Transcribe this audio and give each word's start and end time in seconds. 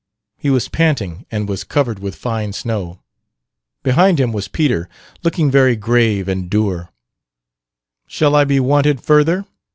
He 0.39 0.49
was 0.49 0.67
panting 0.67 1.27
and 1.29 1.47
was 1.47 1.63
covered 1.63 1.99
with 1.99 2.15
fine 2.15 2.53
snow. 2.53 3.03
Behind 3.83 4.19
him 4.19 4.31
was 4.31 4.47
Peter, 4.47 4.89
looking 5.21 5.51
very 5.51 5.75
grave 5.75 6.27
and 6.27 6.49
dour. 6.49 6.89
"Shall 8.07 8.33
I 8.35 8.43
be 8.43 8.59
wanted 8.59 8.99
further?" 8.99 9.45